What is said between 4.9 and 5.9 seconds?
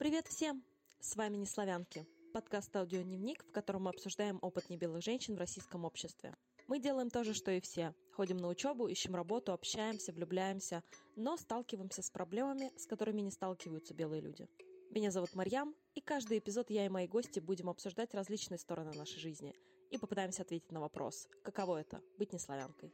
женщин в российском